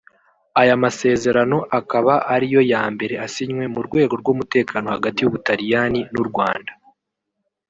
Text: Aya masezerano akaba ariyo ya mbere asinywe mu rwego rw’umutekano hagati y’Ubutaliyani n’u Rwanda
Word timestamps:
Aya 0.61 0.75
masezerano 0.83 1.57
akaba 1.79 2.13
ariyo 2.35 2.61
ya 2.71 2.83
mbere 2.93 3.15
asinywe 3.25 3.63
mu 3.73 3.79
rwego 3.87 4.13
rw’umutekano 4.21 4.87
hagati 4.95 5.19
y’Ubutaliyani 5.21 5.99
n’u 6.13 6.23
Rwanda 6.29 6.71